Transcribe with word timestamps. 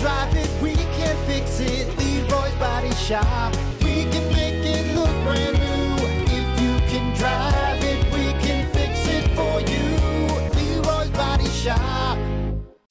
drive 0.00 0.34
it, 0.36 0.62
we 0.62 0.74
can 0.74 1.16
fix 1.26 1.60
it. 1.60 1.86
Leroy's 1.98 2.54
Body 2.54 2.92
Shop. 2.94 3.54
We 3.82 4.04
can 4.04 4.32
make 4.32 4.64
it 4.64 4.94
look 4.94 5.10
brand 5.24 5.58
new. 5.58 6.06
If 6.30 6.60
you 6.60 6.78
can 6.88 7.16
drive 7.16 7.82
it, 7.82 8.04
we 8.12 8.32
can 8.46 8.70
fix 8.72 9.06
it 9.08 9.28
for 9.34 9.60
you. 9.60 10.80
Leroy's 10.82 11.10
Body 11.10 11.48
Shop. 11.48 12.16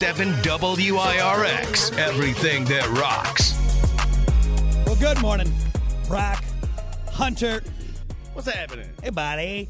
7 0.01 0.33
WIRX. 0.43 1.97
Everything 1.97 2.65
that 2.65 2.87
rocks. 2.97 3.53
Well, 4.85 4.95
good 4.95 5.21
morning, 5.21 5.51
Rock 6.09 6.43
Hunter. 7.11 7.63
What's 8.33 8.49
happening? 8.49 8.89
Hey, 9.01 9.09
buddy. 9.09 9.69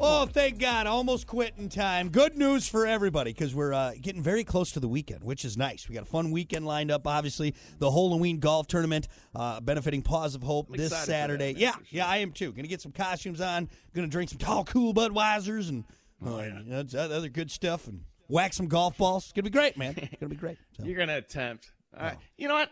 Oh, 0.00 0.26
thank 0.26 0.58
God. 0.58 0.86
Almost 0.86 1.26
quitting 1.26 1.68
time. 1.68 2.08
Good 2.10 2.36
news 2.36 2.68
for 2.68 2.86
everybody 2.86 3.32
because 3.32 3.54
we're 3.54 3.72
uh, 3.72 3.92
getting 4.00 4.22
very 4.22 4.44
close 4.44 4.72
to 4.72 4.80
the 4.80 4.88
weekend, 4.88 5.24
which 5.24 5.44
is 5.44 5.56
nice. 5.56 5.88
We 5.88 5.94
got 5.94 6.02
a 6.02 6.06
fun 6.06 6.30
weekend 6.30 6.66
lined 6.66 6.90
up, 6.90 7.06
obviously. 7.06 7.54
The 7.78 7.90
Halloween 7.90 8.38
golf 8.38 8.68
tournament 8.68 9.08
uh, 9.34 9.60
benefiting 9.60 10.02
Paws 10.02 10.34
of 10.34 10.42
Hope 10.42 10.68
this 10.70 10.86
excited 10.92 11.00
for 11.04 11.10
Saturday. 11.10 11.52
that, 11.54 11.58
man, 11.58 11.62
yeah, 11.62 11.72
sure. 11.72 11.82
yeah, 11.90 12.06
I 12.06 12.18
am 12.18 12.32
too. 12.32 12.52
Going 12.52 12.62
to 12.62 12.68
get 12.68 12.80
some 12.80 12.92
costumes 12.92 13.40
on. 13.40 13.68
Going 13.94 14.06
to 14.06 14.12
drink 14.12 14.30
some 14.30 14.38
tall, 14.38 14.64
cool 14.64 14.94
Budweisers 14.94 15.68
and 15.68 15.84
Oh, 16.24 16.38
uh, 16.38 16.42
you 16.42 16.50
know, 16.64 16.84
other 16.98 17.28
good 17.28 17.50
stuff 17.50 17.86
and 17.86 18.02
whack 18.28 18.52
some 18.52 18.66
golf 18.66 18.96
balls. 18.98 19.24
It's 19.24 19.32
going 19.32 19.44
to 19.44 19.50
be 19.50 19.56
great, 19.56 19.76
man. 19.76 19.94
It's 19.96 20.20
going 20.20 20.28
to 20.30 20.34
be 20.34 20.36
great. 20.36 20.58
So, 20.76 20.84
You're 20.84 20.98
gonna 20.98 21.16
attempt. 21.16 21.70
All 21.98 22.06
Oh. 22.06 22.12
You 22.36 22.48
know 22.48 22.54
what? 22.54 22.70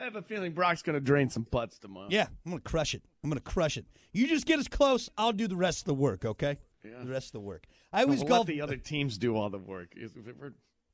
I 0.00 0.04
have 0.04 0.16
a 0.16 0.22
feeling 0.22 0.52
Brock's 0.52 0.82
gonna 0.82 1.00
drain 1.00 1.28
some 1.30 1.44
putts 1.44 1.78
tomorrow. 1.78 2.08
yeah, 2.10 2.26
I'm 2.44 2.50
going 2.50 2.62
to 2.62 2.68
crush 2.68 2.94
it. 2.94 3.02
I'm 3.22 3.30
going 3.30 3.38
to 3.40 3.44
crush 3.50 3.76
it. 3.76 3.86
You 4.12 4.26
just 4.26 4.46
get 4.46 4.58
us 4.58 4.68
close. 4.68 5.08
I'll 5.16 5.32
do 5.32 5.46
the 5.48 5.56
rest 5.56 5.80
of 5.80 5.84
the 5.86 5.94
work, 5.94 6.24
okay? 6.24 6.58
Yeah. 6.84 7.02
The 7.02 7.10
rest 7.10 7.28
of 7.28 7.32
the 7.32 7.40
work. 7.40 7.64
I 7.92 8.02
always 8.02 8.18
We'll 8.20 8.28
golf. 8.28 8.48
let 8.48 8.54
the 8.54 8.60
other 8.60 8.76
teams 8.76 9.16
do 9.18 9.36
all 9.36 9.48
the 9.50 9.58
work. 9.58 9.94
We're, 10.38 10.52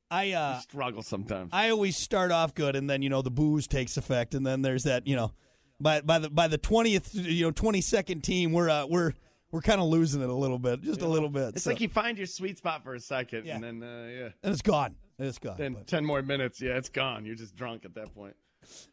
I 0.09 0.31
uh, 0.31 0.59
struggle 0.59 1.01
sometimes. 1.01 1.49
I 1.53 1.69
always 1.69 1.97
start 1.97 2.31
off 2.31 2.53
good, 2.53 2.75
and 2.75 2.89
then 2.89 3.01
you 3.01 3.09
know 3.09 3.21
the 3.21 3.31
booze 3.31 3.67
takes 3.67 3.97
effect, 3.97 4.33
and 4.35 4.45
then 4.45 4.61
there's 4.61 4.83
that 4.83 5.07
you 5.07 5.15
know 5.15 5.31
by 5.79 6.01
by 6.01 6.19
the 6.19 6.29
by 6.29 6.47
the 6.47 6.57
twentieth 6.57 7.13
you 7.13 7.45
know 7.45 7.51
twenty 7.51 7.81
second 7.81 8.21
team 8.21 8.51
we're 8.53 8.69
uh, 8.69 8.85
we're 8.85 9.13
we're 9.51 9.61
kind 9.61 9.81
of 9.81 9.87
losing 9.87 10.21
it 10.21 10.29
a 10.29 10.33
little 10.33 10.59
bit, 10.59 10.81
just 10.81 11.01
a 11.01 11.07
little 11.07 11.27
bit. 11.29 11.49
it's 11.55 11.63
so- 11.63 11.71
like 11.71 11.81
you 11.81 11.89
find 11.89 12.17
your 12.17 12.27
sweet 12.27 12.57
spot 12.57 12.83
for 12.83 12.93
a 12.95 12.99
second, 12.99 13.45
Yeah. 13.45 13.55
and 13.55 13.63
then 13.63 13.83
uh, 13.83 14.07
yeah, 14.07 14.29
and 14.43 14.53
it's 14.53 14.61
gone. 14.61 14.95
It's 15.19 15.39
gone. 15.39 15.55
then 15.57 15.73
but- 15.73 15.87
ten 15.87 16.05
more 16.05 16.21
minutes, 16.21 16.61
yeah, 16.61 16.77
it's 16.77 16.89
gone. 16.89 17.25
You're 17.25 17.35
just 17.35 17.55
drunk 17.55 17.83
at 17.85 17.95
that 17.95 18.13
point. 18.15 18.35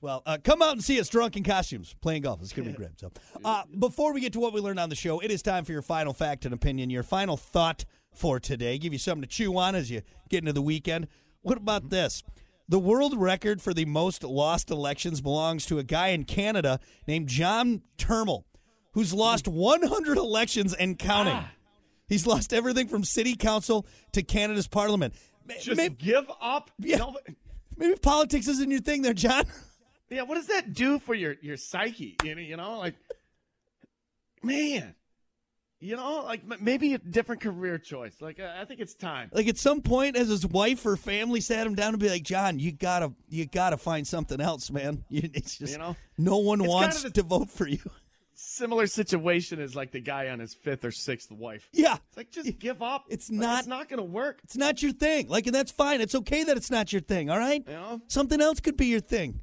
Well, 0.00 0.22
uh, 0.27 0.38
come 0.42 0.62
out 0.62 0.72
and 0.72 0.83
see 0.83 1.00
us 1.00 1.08
drunk 1.08 1.36
in 1.36 1.44
costumes 1.44 1.94
playing 2.00 2.22
golf. 2.22 2.41
It's 2.41 2.52
going 2.52 2.66
to 2.66 2.72
be 2.72 2.77
great. 2.77 2.98
So, 2.98 3.11
uh, 3.44 3.64
before 3.78 4.12
we 4.12 4.20
get 4.20 4.33
to 4.34 4.41
what 4.41 4.52
we 4.52 4.60
learned 4.60 4.80
on 4.80 4.88
the 4.88 4.97
show, 4.97 5.20
it 5.20 5.30
is 5.30 5.42
time 5.42 5.64
for 5.64 5.72
your 5.72 5.83
final 5.83 6.12
fact 6.12 6.44
and 6.44 6.55
opinion, 6.55 6.91
your 6.91 7.02
final 7.02 7.36
thought 7.36 7.84
for 8.12 8.41
today. 8.41 8.78
Give 8.78 8.92
you 8.92 8.98
something 8.98 9.22
to 9.22 9.28
chew 9.28 9.56
on 9.58 9.75
as 9.75 9.91
you 9.91 10.02
get 10.28 10.38
into 10.38 10.52
the 10.52 10.62
weekend. 10.62 11.08
What 11.42 11.58
about 11.58 11.91
this? 11.91 12.22
The 12.69 12.78
world 12.78 13.19
record 13.19 13.62
for 13.62 13.72
the 13.72 13.86
most 13.86 14.22
lost 14.22 14.70
elections 14.70 15.20
belongs 15.20 15.64
to 15.66 15.78
a 15.78 15.82
guy 15.82 16.08
in 16.08 16.25
Canada 16.25 16.80
named 17.06 17.28
John 17.28 17.82
Turmel, 17.97 18.44
who's 18.92 19.14
lost 19.14 19.48
100 19.48 20.19
elections 20.19 20.75
and 20.75 20.98
counting. 20.98 21.44
He's 22.08 22.27
lost 22.27 22.53
everything 22.53 22.88
from 22.88 23.05
city 23.05 23.36
council 23.36 23.86
to 24.12 24.22
Canada's 24.22 24.66
parliament. 24.66 25.14
Just 25.60 25.78
Maybe, 25.78 25.94
give 25.94 26.30
up. 26.41 26.70
Yeah. 26.78 27.06
Maybe 27.79 27.95
politics 27.97 28.48
isn't 28.48 28.71
your 28.71 28.81
thing 28.81 29.03
there, 29.03 29.15
John. 29.15 29.45
yeah. 30.11 30.23
What 30.23 30.34
does 30.34 30.48
that 30.48 30.73
do 30.75 30.98
for 30.98 31.15
your 31.15 31.37
your 31.41 31.57
psyche? 31.57 32.17
You 32.25 32.34
know, 32.34 32.41
you 32.41 32.57
know, 32.57 32.79
like, 32.79 32.95
man, 34.43 34.95
you 35.81 35.97
know, 35.97 36.23
like 36.25 36.43
maybe 36.61 36.95
a 36.95 36.99
different 36.99 37.41
career 37.41 37.79
choice. 37.79 38.17
Like, 38.21 38.41
uh, 38.41 38.53
I 38.61 38.65
think 38.65 38.81
it's 38.81 38.95
time. 38.95 39.31
Like 39.33 39.47
at 39.49 39.59
some 39.59 39.81
point, 39.81 40.17
as 40.17 40.29
his 40.29 40.45
wife 40.47 40.84
or 40.84 40.97
family 40.97 41.41
sat 41.41 41.67
him 41.67 41.75
down 41.75 41.91
and 41.95 41.99
be 42.01 42.09
like, 42.09 42.25
"John, 42.25 42.59
you 42.59 42.73
gotta, 42.73 43.12
you 43.29 43.47
gotta 43.47 43.77
find 43.77 44.06
something 44.06 44.41
else, 44.41 44.71
man. 44.71 45.05
You, 45.11 45.31
it's 45.34 45.56
just, 45.59 45.73
You 45.73 45.79
know? 45.79 45.97
no 46.17 46.39
one 46.39 46.61
It's 46.61 46.69
wants 46.69 46.97
kind 46.97 47.06
of 47.06 47.12
the- 47.15 47.23
to 47.23 47.29
vote 47.29 47.51
for 47.51 47.69
you." 47.69 47.79
Similar 48.41 48.86
situation 48.86 49.61
as 49.61 49.75
like 49.75 49.91
the 49.91 49.98
guy 50.00 50.28
on 50.28 50.39
his 50.39 50.55
fifth 50.55 50.84
or 50.84 50.93
sixth 50.93 51.32
wife. 51.32 51.69
Yeah, 51.72 51.97
It's 52.09 52.16
like 52.16 52.31
just 52.31 52.56
give 52.60 52.82
up. 52.82 53.06
It's 53.09 53.28
Like, 53.28 53.41
not- 53.41 53.59
It's 53.59 53.69
not 53.69 53.88
going 53.88 53.99
to 53.99 54.04
work. 54.04 54.38
it's 54.44 54.56
not 54.56 54.81
your 54.81 54.93
thing. 54.93 55.26
Like, 55.28 55.47
and 55.47 55.54
that's 55.54 55.72
fine. 55.72 56.00
It's 56.00 56.15
okay 56.15 56.44
that 56.44 56.56
it's 56.56 56.71
not 56.71 56.93
your 56.93 57.03
thing. 57.03 57.31
All 57.31 57.38
right, 57.38 57.65
You 57.66 57.72
know. 57.75 58.00
something 58.06 58.41
else 58.41 58.60
could 58.60 58.76
be 58.76 58.87
your 58.87 59.00
thing. 59.00 59.41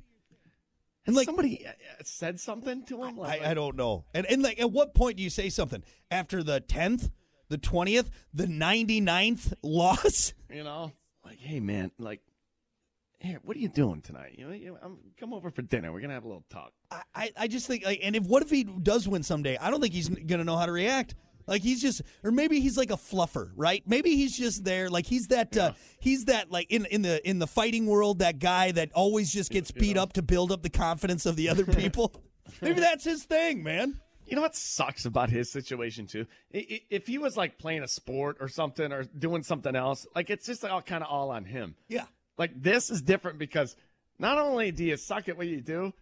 And 1.06 1.14
like, 1.16 1.26
somebody 1.26 1.66
uh, 1.68 1.72
uh, 1.72 1.74
said 2.06 2.40
something 2.40 2.84
to 2.86 3.04
him. 3.04 3.18
Like, 3.18 3.42
I, 3.42 3.52
I 3.52 3.54
don't 3.54 3.76
know. 3.76 4.06
And 4.14 4.26
and 4.28 4.42
like, 4.42 4.60
at 4.62 4.72
what 4.72 4.94
point 4.96 5.18
do 5.18 5.24
you 5.24 5.30
say 5.30 5.50
something 5.50 5.84
after 6.10 6.42
the 6.42 6.62
tenth, 6.62 7.12
the 7.50 7.58
twentieth, 7.58 8.10
the 8.34 8.46
99th 8.46 9.54
loss? 9.62 10.34
You 10.50 10.64
know, 10.64 10.94
like, 11.26 11.38
hey 11.40 11.60
man, 11.60 11.92
like, 12.00 12.22
here, 13.26 13.40
what 13.44 13.58
are 13.58 13.60
you 13.60 13.70
doing 13.70 14.02
tonight? 14.02 14.36
You 14.38 14.48
know, 14.48 14.54
you, 14.54 14.78
I'm, 14.82 14.98
come 15.20 15.34
over 15.34 15.50
for 15.52 15.62
dinner. 15.62 15.92
We're 15.92 16.02
gonna 16.02 16.14
have 16.14 16.24
a 16.24 16.28
little 16.28 16.46
talk. 16.50 16.72
I, 17.14 17.32
I- 17.38 17.48
just 17.48 17.68
think 17.68 17.86
like, 17.86 18.00
and 18.04 18.16
if 18.16 18.24
what 18.24 18.42
if 18.44 18.50
he 18.50 18.64
does 18.64 19.08
win 19.08 19.24
someday? 19.24 19.58
I 19.58 19.70
don't 19.72 19.82
think 19.82 19.94
he's 19.94 20.10
gonna 20.10 20.44
know 20.44 20.58
how 20.58 20.66
to 20.66 20.72
react. 20.72 21.16
Like 21.48 21.62
he's 21.62 21.80
just, 21.82 22.02
or 22.24 22.32
maybe 22.32 22.60
he's 22.60 22.76
like 22.76 22.90
a 22.90 22.96
fluffer, 22.98 23.52
right? 23.56 23.84
Maybe 23.86 24.16
he's 24.16 24.36
just 24.36 24.64
there, 24.64 24.90
like 24.90 25.06
he's 25.06 25.28
that, 25.28 25.56
uh, 25.56 25.74
he's 26.00 26.26
that 26.26 26.52
like 26.52 26.72
in 26.72 26.86
in 26.86 27.04
the 27.04 27.28
in 27.30 27.38
the 27.40 27.46
fighting 27.48 27.86
world, 27.86 28.20
that 28.20 28.40
guy 28.40 28.72
that 28.72 28.92
always 28.94 29.32
just 29.32 29.52
gets 29.52 29.70
beat 29.70 29.96
up 29.96 30.14
to 30.14 30.24
build 30.24 30.52
up 30.52 30.64
the 30.64 30.72
confidence 30.72 31.26
of 31.28 31.36
the 31.36 31.50
other 31.50 31.64
people. 31.82 32.12
maybe 32.62 32.80
that's 32.80 33.04
his 33.04 33.24
thing, 33.26 33.62
man. 33.62 34.00
You 34.26 34.36
know 34.36 34.42
what 34.42 34.56
sucks 34.56 35.06
about 35.06 35.30
his 35.30 35.52
situation 35.52 36.08
too? 36.08 36.26
If 36.50 37.06
he 37.06 37.20
was 37.20 37.38
like 37.38 37.60
playing 37.60 37.84
a 37.84 37.88
sport 37.88 38.38
or 38.40 38.48
something 38.50 38.92
or 38.92 39.04
doing 39.04 39.44
something 39.44 39.76
else, 39.76 40.08
like 40.16 40.32
it's 40.32 40.48
just 40.48 40.66
all 40.66 40.82
kind 40.82 41.04
of 41.04 41.10
all 41.12 41.30
on 41.30 41.46
him. 41.46 41.76
Yeah, 41.88 42.06
Like 42.38 42.52
this 42.62 42.90
is 42.90 43.02
different 43.02 43.40
because 43.40 43.76
not 44.20 44.38
only 44.38 44.72
do 44.72 44.84
you 44.84 44.98
suck 44.98 45.30
at 45.30 45.38
what 45.38 45.48
you 45.48 45.62
do, 45.62 45.94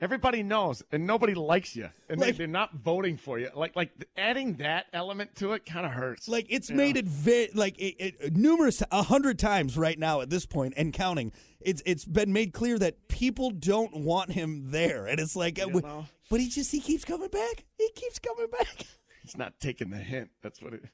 everybody 0.00 0.42
knows 0.42 0.82
and 0.92 1.06
nobody 1.06 1.34
likes 1.34 1.76
you, 1.76 1.88
and 2.08 2.20
Like- 2.20 2.32
they, 2.32 2.38
they're 2.38 2.46
not 2.46 2.74
voting 2.74 3.16
for 3.16 3.38
you. 3.38 3.50
Like 3.54 3.76
like 3.76 3.90
adding 4.16 4.54
that 4.56 4.86
element 4.92 5.34
to 5.36 5.52
it 5.52 5.66
kind 5.66 5.84
of 5.86 5.92
hurts. 5.92 6.28
like 6.28 6.46
it's 6.48 6.70
made 6.70 6.96
it 6.96 7.04
very 7.06 7.50
like 7.54 7.78
it, 7.78 8.14
it, 8.20 8.36
numerous 8.36 8.82
a 8.90 9.02
hundred 9.02 9.38
times 9.38 9.76
right 9.76 9.98
now 9.98 10.20
at 10.20 10.30
this 10.30 10.46
point 10.46 10.74
and 10.76 10.92
counting. 10.92 11.32
It's 11.60 11.82
it's 11.84 12.04
been 12.04 12.32
made 12.32 12.52
clear 12.54 12.78
that 12.78 13.08
people 13.08 13.50
don't 13.50 13.94
want 14.04 14.32
him 14.32 14.70
there, 14.70 15.06
and 15.06 15.20
it's 15.20 15.36
like, 15.36 15.60
uh, 15.62 15.66
You 15.68 15.80
know? 15.82 16.06
but 16.30 16.40
he 16.40 16.48
just 16.48 16.70
he 16.72 16.80
keeps 16.80 17.04
coming 17.04 17.28
back. 17.28 17.64
He 17.76 17.90
keeps 17.94 18.18
coming 18.18 18.46
back. 18.50 18.86
He's 19.22 19.36
not 19.36 19.60
taking 19.60 19.90
the 19.90 19.98
hint. 19.98 20.30
That's 20.42 20.62
what 20.62 20.72
it. 20.72 20.84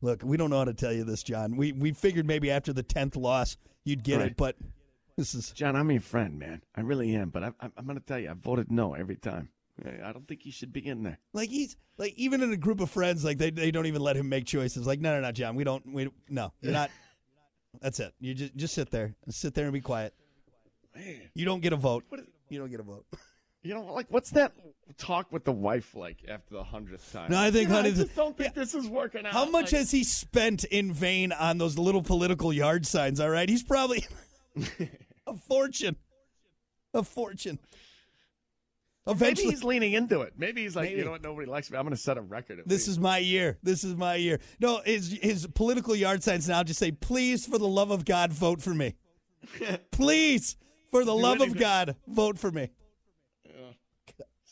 Look, 0.00 0.22
we 0.22 0.36
don't 0.36 0.50
know 0.50 0.58
how 0.58 0.64
to 0.64 0.74
tell 0.74 0.92
you 0.92 1.04
this, 1.04 1.22
John. 1.22 1.56
We 1.56 1.72
we 1.72 1.92
figured 1.92 2.26
maybe 2.26 2.50
after 2.50 2.72
the 2.72 2.82
tenth 2.82 3.16
loss 3.16 3.56
you'd 3.84 4.04
get 4.04 4.20
it, 4.20 4.36
but 4.36 4.56
this 5.16 5.34
is 5.34 5.50
John, 5.52 5.76
I'm 5.76 5.90
your 5.90 6.00
friend, 6.00 6.38
man. 6.38 6.62
I 6.74 6.80
really 6.80 7.14
am. 7.14 7.30
But 7.30 7.44
I, 7.44 7.46
I, 7.60 7.70
I'm 7.76 7.84
going 7.84 7.98
to 7.98 8.04
tell 8.04 8.18
you, 8.18 8.30
I 8.30 8.34
voted 8.34 8.70
no 8.70 8.94
every 8.94 9.16
time. 9.16 9.50
I 10.04 10.12
don't 10.12 10.28
think 10.28 10.42
he 10.42 10.50
should 10.50 10.72
be 10.72 10.86
in 10.86 11.02
there. 11.02 11.18
like 11.32 11.48
he's 11.48 11.76
like 11.98 12.12
even 12.16 12.42
in 12.42 12.52
a 12.52 12.56
group 12.56 12.80
of 12.80 12.90
friends, 12.90 13.24
like 13.24 13.38
they 13.38 13.50
they 13.50 13.70
don't 13.70 13.86
even 13.86 14.02
let 14.02 14.16
him 14.16 14.28
make 14.28 14.44
choices. 14.46 14.86
Like 14.86 15.00
no 15.00 15.14
no 15.14 15.20
no, 15.20 15.32
John, 15.32 15.56
we 15.56 15.64
don't 15.64 15.92
we 15.92 16.08
no 16.28 16.52
you're 16.60 16.72
not. 16.72 16.90
That's 17.80 17.98
it. 17.98 18.12
You 18.20 18.34
just 18.34 18.54
just 18.54 18.74
sit 18.74 18.90
there, 18.90 19.14
sit 19.30 19.54
there 19.54 19.64
and 19.64 19.72
be 19.72 19.80
quiet. 19.80 20.14
Man, 20.94 21.30
You 21.34 21.46
don't 21.46 21.60
get 21.60 21.72
a 21.72 21.76
vote. 21.76 22.04
You 22.50 22.58
don't 22.58 22.70
get 22.70 22.80
a 22.80 22.84
vote. 22.84 23.06
you 23.62 23.74
know, 23.74 23.82
like 23.92 24.06
what's 24.10 24.30
that 24.30 24.52
talk 24.98 25.30
with 25.32 25.44
the 25.44 25.52
wife 25.52 25.94
like 25.94 26.18
after 26.28 26.54
the 26.54 26.64
hundredth 26.64 27.12
time? 27.12 27.30
No, 27.30 27.38
I 27.38 27.50
think, 27.50 27.64
You 27.64 27.68
know, 27.68 27.74
honey, 27.76 27.88
I 27.90 27.92
just 27.94 28.14
don't 28.16 28.36
think 28.36 28.54
yeah. 28.54 28.60
this 28.62 28.74
is 28.74 28.88
working 28.88 29.24
out. 29.26 29.32
How 29.32 29.44
much 29.46 29.72
Like, 29.72 29.80
has 29.80 29.90
he 29.90 30.04
spent 30.04 30.64
in 30.64 30.92
vain 30.92 31.32
on 31.32 31.58
those 31.58 31.78
little 31.78 32.02
political 32.02 32.52
yard 32.52 32.86
signs? 32.86 33.20
All 33.20 33.30
right, 33.30 33.48
he's 33.48 33.62
probably 33.62 34.04
a 35.26 35.34
fortune, 35.48 35.96
a 36.94 37.02
fortune. 37.02 37.58
Maybe 39.04 39.16
Eventually, 39.16 39.50
he's 39.50 39.64
leaning 39.64 39.94
into 39.94 40.20
it. 40.20 40.34
Maybe 40.36 40.62
he's 40.62 40.76
like, 40.76 40.84
Maybe. 40.90 40.98
you 41.00 41.04
know 41.04 41.10
what? 41.10 41.22
Nobody 41.22 41.48
likes 41.48 41.68
me. 41.72 41.76
I'm 41.76 41.82
going 41.84 41.90
to 41.96 42.00
set 42.00 42.18
a 42.18 42.20
record. 42.20 42.60
At 42.60 42.68
This 42.68 42.82
least. 42.82 42.88
is 42.88 42.98
my 43.00 43.18
year. 43.18 43.58
This 43.60 43.82
is 43.82 43.96
my 43.96 44.14
year. 44.14 44.38
No, 44.60 44.80
his 44.84 45.18
his 45.20 45.44
political 45.48 45.96
yard 45.96 46.22
signs 46.22 46.48
now 46.48 46.62
just 46.62 46.78
say, 46.78 46.92
"Please, 46.92 47.44
for 47.44 47.58
the 47.58 47.66
love 47.66 47.90
of 47.90 48.04
God, 48.04 48.32
vote 48.32 48.62
for 48.62 48.72
me." 48.72 48.94
Please, 49.90 50.56
for 50.92 51.04
the 51.04 51.14
love 51.14 51.40
of. 51.40 51.56
God, 51.56 51.96
vote 52.06 52.38
for 52.38 52.52
me. 52.52 52.70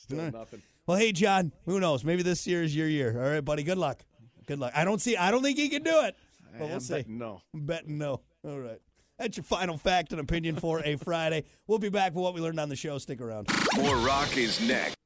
Still 0.02 0.30
nothing. 0.30 0.62
Well, 0.86 0.96
hey, 0.98 1.12
John, 1.12 1.52
who 1.66 1.78
knows? 1.80 2.04
Maybe 2.04 2.22
this 2.22 2.46
year 2.46 2.62
is 2.62 2.74
your 2.74 2.88
year. 2.88 3.22
All 3.22 3.30
right, 3.30 3.44
buddy. 3.44 3.62
Good 3.62 3.78
luck. 3.78 4.04
Good 4.46 4.58
luck. 4.58 4.72
I 4.74 4.84
don't 4.84 5.00
see. 5.00 5.16
I 5.16 5.30
don't 5.30 5.42
think 5.42 5.58
he 5.58 5.68
can 5.68 5.82
do 5.82 6.00
it. 6.02 6.16
But 6.52 6.60
we'll 6.66 6.74
I'm 6.74 6.80
see. 6.80 6.94
betting 6.94 7.18
no. 7.18 7.42
I'm 7.54 7.66
betting 7.66 7.98
no. 7.98 8.20
All 8.44 8.58
right. 8.58 8.80
That's 9.18 9.36
your 9.36 9.44
final 9.44 9.76
fact 9.76 10.12
and 10.12 10.20
opinion 10.20 10.56
for 10.56 10.80
a 10.84 10.96
Friday. 11.04 11.44
We'll 11.66 11.78
be 11.78 11.90
back 11.90 12.14
with 12.14 12.22
what 12.24 12.34
we 12.34 12.40
learned 12.40 12.58
on 12.58 12.68
the 12.68 12.76
show. 12.76 12.98
Stick 12.98 13.20
around. 13.20 13.48
More 13.76 13.96
rock 13.96 14.36
is 14.36 14.60
next. 14.66 14.96